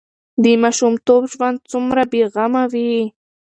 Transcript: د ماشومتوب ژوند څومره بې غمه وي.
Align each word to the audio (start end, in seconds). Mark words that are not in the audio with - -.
د 0.43 0.45
ماشومتوب 0.63 1.21
ژوند 1.33 1.57
څومره 1.71 2.01
بې 2.11 2.21
غمه 2.33 2.63
وي. 2.73 2.93